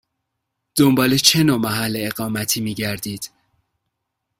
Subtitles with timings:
[0.75, 3.31] دنبال چه نوع محل اقامتی می گردید؟